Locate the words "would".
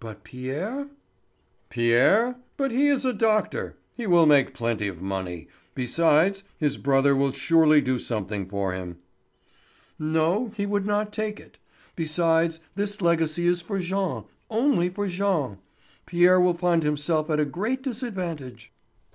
10.64-10.86